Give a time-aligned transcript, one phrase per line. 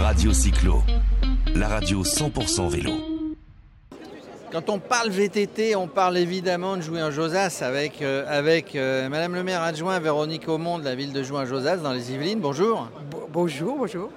[0.00, 0.82] Radio Cyclo,
[1.54, 2.92] la radio 100% vélo.
[4.52, 9.42] Quand on parle VTT, on parle évidemment de Jouy-en-Josas avec, euh, avec euh, Madame le
[9.42, 12.40] maire adjoint Véronique Aumont de la ville de Jouy-en-Josas dans les Yvelines.
[12.40, 12.88] Bonjour.
[13.10, 14.10] Bo- bonjour, bonjour.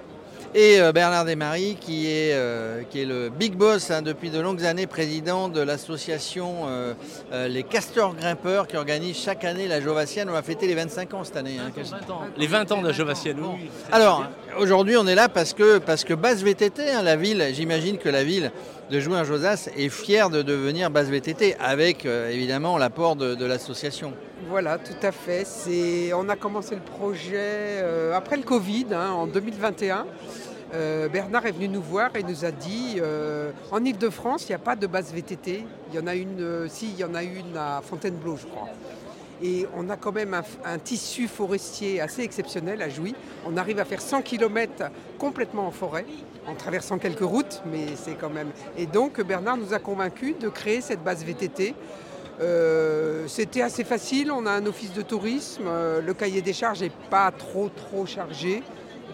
[0.52, 4.40] Et euh, Bernard Desmaries qui est, euh, qui est le big boss hein, depuis de
[4.40, 6.94] longues années, président de l'association euh,
[7.48, 10.28] Les Castors Grimpeurs qui organise chaque année la Jovassienne.
[10.28, 11.56] On va fêter les 25 ans cette année.
[11.60, 11.70] hein.
[12.36, 13.70] Les 20 ans de la Jovassienne, oui.
[13.92, 14.24] Alors,
[14.58, 18.08] aujourd'hui, on est là parce que, parce que Base VTT, hein, la ville, j'imagine que
[18.08, 18.50] la ville
[18.90, 24.12] de Jouy-en-Josas est fière de devenir Base VTT, avec euh, évidemment l'apport de, l'association.
[24.48, 25.46] Voilà, tout à fait.
[26.12, 30.06] On a commencé le projet euh, après le Covid, hein, en 2021.
[30.74, 33.00] Euh, Bernard est venu nous voir et nous a dit
[33.70, 35.64] en Ile-de-France, il n'y a pas de base VTT.
[35.92, 38.68] Il y en a une, si, il y en a une à Fontainebleau, je crois.
[39.42, 43.14] Et on a quand même un, tissu forestier assez exceptionnel à Jouy.
[43.46, 46.04] On arrive à faire 100 km complètement en forêt,
[46.46, 48.50] en traversant quelques routes, mais c'est quand même.
[48.76, 51.74] Et donc Bernard nous a convaincus de créer cette base VTT.
[52.40, 56.80] Euh, C'était assez facile, on a un office de tourisme, euh, le cahier des charges
[56.80, 58.62] n'est pas trop trop chargé.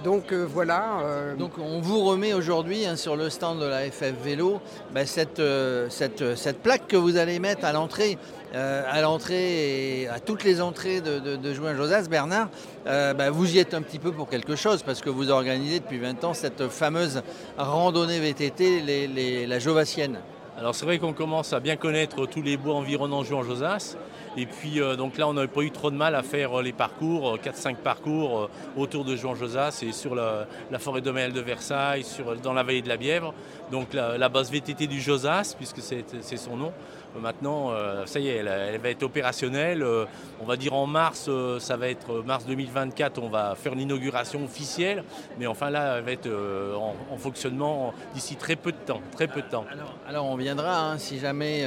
[0.05, 1.01] Donc euh, voilà.
[1.03, 4.61] euh, Donc on vous remet aujourd'hui hein, sur le stand de la FF Vélo
[5.05, 8.19] cette, euh, cette, plaque que vous allez mettre à l'entrée,
[8.55, 12.09] à l'entrée à toutes les entrées de, de, de Jouin-Josas.
[12.09, 12.49] Bernard,
[12.87, 15.81] euh, ben, vous y êtes un petit peu pour quelque chose parce que vous organisez
[15.81, 17.23] depuis 20 ans cette fameuse
[17.59, 20.19] randonnée VTT, la Jovassienne.
[20.59, 23.99] Alors c'est vrai qu'on commence à bien connaître tous les bois environnants Juan-Josas.
[24.39, 26.63] Et puis euh, donc là on n'a pas eu trop de mal à faire euh,
[26.63, 30.47] les parcours, euh, 4-5 parcours euh, autour de Juan-Josas et sur la,
[30.79, 32.07] forêt domaine de Versailles,
[32.43, 33.35] dans la vallée de la Bièvre.
[33.71, 36.73] Donc la, la base VTT du Josas, puisque c'est son nom.
[37.21, 39.83] Maintenant, euh, ça y est, elle, va être opérationnelle.
[39.83, 40.05] Euh,
[40.41, 44.45] on va dire en mars, euh, ça va être mars 2024, on va faire l'inauguration
[44.45, 45.05] officielle.
[45.39, 49.01] Mais enfin là, elle va être en, en fonctionnement d'ici très peu de temps.
[49.13, 49.65] Très peu de temps.
[50.09, 51.67] Alors, on viendra, hein, si jamais,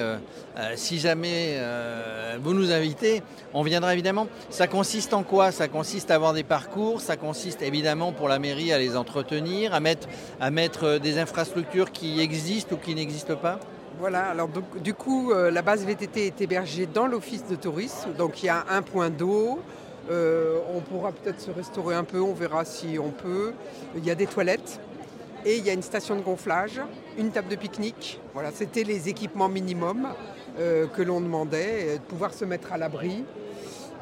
[0.75, 1.59] si jamais
[2.41, 3.22] vous nous invitez,
[3.53, 4.28] on viendra évidemment.
[4.50, 5.52] Ça consiste en quoi?
[5.52, 9.73] Ça consiste à avoir des parcours, ça consiste évidemment pour la mairie à les entretenir,
[9.73, 10.07] à mettre,
[10.40, 13.59] à mettre des infrastructures qui existent ou qui n'existent pas?
[13.99, 14.47] Voilà, alors
[14.81, 18.13] du coup, euh, la base VTT est hébergée dans l'office de tourisme.
[18.17, 19.59] Donc il y a un point d'eau.
[20.09, 23.51] Euh, on pourra peut-être se restaurer un peu, on verra si on peut.
[23.97, 24.79] Il y a des toilettes.
[25.45, 26.81] Et il y a une station de gonflage,
[27.17, 28.21] une table de pique-nique.
[28.33, 30.07] Voilà, c'était les équipements minimums
[30.59, 33.25] euh, que l'on demandait, de pouvoir se mettre à l'abri.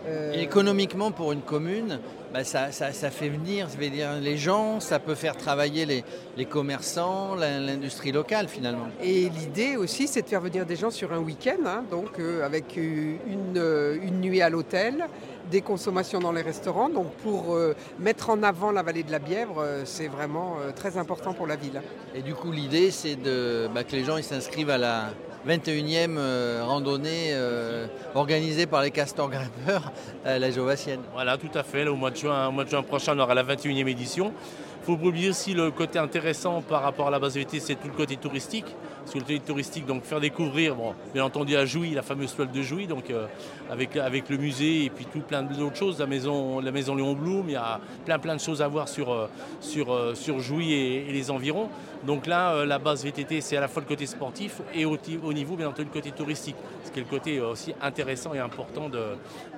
[0.07, 2.00] Euh, Et économiquement, pour une commune,
[2.34, 6.03] bah, ça, ça- ça fait venir ça dire, les gens, ça peut faire travailler les,
[6.38, 8.88] les commerçants, l'industrie locale finalement.
[9.01, 12.45] Et l'idée aussi, c'est de faire venir des gens sur un week-end, hein, donc euh,
[12.45, 15.06] avec euh, une, une nuit à l'hôtel,
[15.51, 16.89] des consommations dans les restaurants.
[16.89, 20.97] Donc pour euh, mettre en avant la vallée de la Bièvre, euh, c'est vraiment très
[20.97, 21.81] important pour la ville.
[22.16, 25.09] Et du coup, l'idée, c'est de, bah, que les gens s'inscrivent à la
[25.47, 29.93] 21e euh, randonnée euh, organisée par les castors grimpeurs,
[30.25, 30.99] euh, la Jovassienne.
[31.13, 31.87] Voilà, tout à fait.
[31.87, 34.33] Au, mois de juin, mois de juin prochain, on aura la 21e édition.
[34.81, 37.87] Il faut oublier aussi le côté intéressant par rapport à la base VT, c'est tout
[37.87, 38.65] le côté touristique.
[39.12, 42.51] Que le côté touristique, donc faire découvrir, bon, bien entendu à Jouy, la fameuse toile
[42.51, 43.25] de Jouy, donc euh,
[43.72, 47.13] avec, avec le musée et puis tout plein d'autres choses, la maison, la maison Léon
[47.13, 49.29] Blum, il y a plein plein de choses à voir sur, euh,
[49.62, 51.69] sur, euh, sur Jouy et, les environs.
[52.06, 55.34] Donc là, la base VTT, c'est à la fois le côté sportif et au, au
[55.34, 56.56] niveau, bien entendu, le côté touristique.
[56.84, 59.00] Ce qui est le côté aussi intéressant et important de,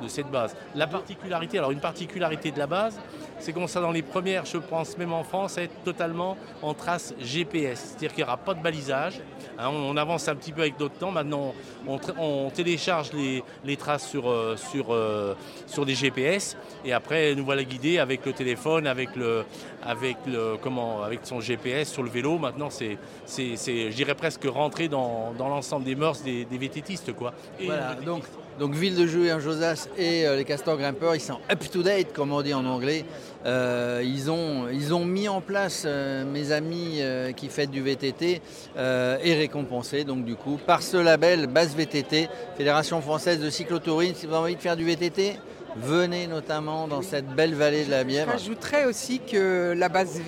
[0.02, 0.56] de cette base.
[0.76, 3.00] La particularité, alors une particularité de la base,
[3.40, 6.74] c'est qu'on sera dans les premières, je pense même en France, à être totalement en
[6.74, 7.80] trace GPS.
[7.80, 9.22] C'est-à-dire qu'il n'y aura pas de balisage.
[9.58, 11.12] Hein, on, avance un petit peu avec d'autres temps.
[11.12, 11.54] Maintenant,
[11.88, 15.36] on, télécharge les, les traces sur, euh, sur, euh,
[15.68, 16.58] sur des GPS.
[16.86, 19.46] Et après, nous voilà guidés avec le téléphone, avec, le,
[19.84, 22.38] avec, le, comment, avec son GPS sur le vélo.
[22.38, 26.58] Maintenant, c'est, c'est, c'est, je dirais presque rentrer dans, dans l'ensemble des mœurs des, des
[26.58, 27.14] VTTistes.
[27.14, 27.34] Quoi.
[27.60, 28.24] Et Voilà, donc,
[28.60, 31.82] donc Ville de Jouy en Josas et euh, les castors grimpeurs, ils sont up to
[31.82, 33.06] date, comme on dit en anglais.
[33.46, 37.02] Euh, ils, ont, mis en place, euh, mes amis
[37.38, 38.42] qui fêtent du VTT,
[38.78, 44.16] et récompensés, donc du coup, par ce label Base VTT, Fédération française de cyclotourisme.
[44.16, 45.38] Si vous avez envie de faire du VTT,
[45.76, 48.32] venez notamment dans cette belle vallée de la Bièvre.
[48.32, 50.20] J'ajouterais aussi que la base,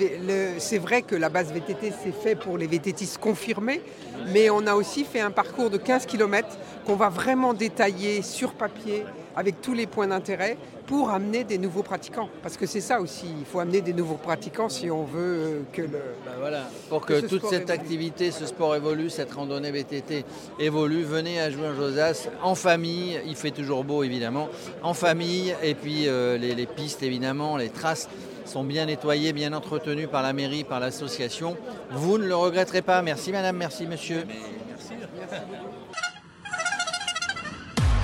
[0.58, 3.82] c'est vrai que la base VTT c'est fait pour les VTTistes confirmés,
[4.34, 6.48] mais on a aussi fait un parcours de 15 km
[6.86, 9.04] qu'on va vraiment détailler sur papier
[9.36, 10.58] avec tous les points d'intérêt
[10.88, 12.30] pour amener des nouveaux pratiquants.
[12.44, 15.82] Parce que c'est ça aussi, il faut amener des nouveaux pratiquants si on veut que
[15.84, 15.88] le...
[15.90, 17.80] Ben voilà, pour que, Que ce toute sport cette évolue.
[17.80, 20.26] activité, ce sport évolue, cette randonnée VTT
[20.60, 24.50] évolue, venez à jouer en Josas en famille, il fait toujours beau évidemment,
[24.84, 28.10] en famille, et puis euh, les, les pistes évidemment, les traces
[28.46, 31.56] sont bien nettoyés, bien entretenus par la mairie, par l'association.
[31.92, 33.02] Vous ne le regretterez pas.
[33.02, 34.26] Merci madame, merci monsieur.